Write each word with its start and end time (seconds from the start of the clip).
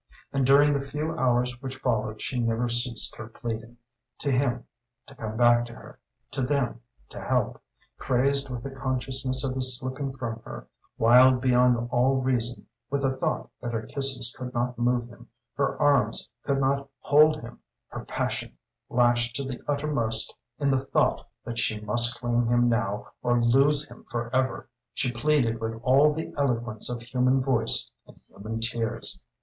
And 0.33 0.47
during 0.47 0.73
the 0.73 0.81
few 0.81 1.13
hours 1.15 1.61
which 1.61 1.77
followed 1.77 2.23
she 2.23 2.39
never 2.39 2.67
ceased 2.67 3.15
her 3.17 3.27
pleading 3.27 3.77
to 4.17 4.31
him 4.31 4.65
to 5.05 5.13
come 5.13 5.37
back 5.37 5.63
to 5.67 5.75
her, 5.75 5.99
to 6.31 6.41
them 6.41 6.81
to 7.09 7.21
help. 7.21 7.61
Crazed 7.99 8.49
with 8.49 8.63
the 8.63 8.71
consciousness 8.71 9.43
of 9.43 9.53
his 9.53 9.77
slipping 9.77 10.11
from 10.11 10.41
her, 10.43 10.67
wild 10.97 11.39
beyond 11.39 11.87
all 11.91 12.15
reason 12.15 12.65
with 12.89 13.03
the 13.03 13.15
thought 13.15 13.51
that 13.61 13.73
her 13.73 13.83
kisses 13.83 14.35
could 14.35 14.55
not 14.55 14.75
move 14.79 15.07
him, 15.07 15.27
her 15.53 15.79
arms 15.79 16.31
could 16.41 16.59
not 16.59 16.89
hold 17.01 17.39
him, 17.39 17.59
her 17.89 18.03
passion 18.03 18.57
lashed 18.89 19.35
to 19.35 19.43
the 19.43 19.61
uttermost 19.67 20.33
in 20.57 20.71
the 20.71 20.81
thought 20.81 21.29
that 21.45 21.59
she 21.59 21.79
must 21.79 22.19
claim 22.19 22.47
him 22.47 22.67
now 22.67 23.05
or 23.21 23.39
lose 23.39 23.87
him 23.87 24.03
forever, 24.05 24.67
she 24.95 25.11
pleaded 25.11 25.61
with 25.61 25.79
all 25.83 26.11
the 26.11 26.33
eloquence 26.39 26.89
of 26.89 27.03
human 27.03 27.39
voice 27.39 27.87
and 28.07 28.17
human 28.17 28.59
tears. 28.59 29.21